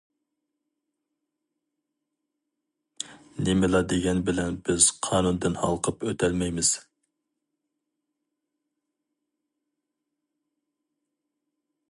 نېمىلا 3.49 3.81
دېگەنبىلەن 3.91 4.57
بىز 4.69 4.87
قانۇندىن 5.09 5.59
ھالقىپ 5.65 6.07
ئۆتەلمەيمىز. 6.11 6.73